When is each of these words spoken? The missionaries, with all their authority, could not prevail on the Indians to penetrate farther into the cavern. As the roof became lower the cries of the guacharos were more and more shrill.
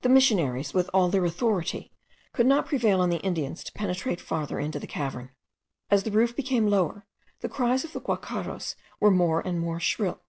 The 0.00 0.08
missionaries, 0.08 0.74
with 0.74 0.90
all 0.92 1.08
their 1.10 1.24
authority, 1.24 1.92
could 2.32 2.44
not 2.44 2.66
prevail 2.66 3.00
on 3.00 3.10
the 3.10 3.20
Indians 3.20 3.62
to 3.62 3.70
penetrate 3.70 4.20
farther 4.20 4.58
into 4.58 4.80
the 4.80 4.86
cavern. 4.88 5.30
As 5.92 6.02
the 6.02 6.10
roof 6.10 6.34
became 6.34 6.66
lower 6.66 7.06
the 7.38 7.48
cries 7.48 7.84
of 7.84 7.92
the 7.92 8.00
guacharos 8.00 8.74
were 8.98 9.12
more 9.12 9.46
and 9.46 9.60
more 9.60 9.78
shrill. 9.78 10.22